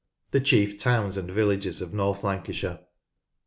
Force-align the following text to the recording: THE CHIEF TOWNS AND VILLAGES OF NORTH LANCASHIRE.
THE 0.31 0.39
CHIEF 0.41 0.79
TOWNS 0.79 1.15
AND 1.17 1.29
VILLAGES 1.29 1.79
OF 1.79 1.93
NORTH 1.93 2.23
LANCASHIRE. 2.23 2.79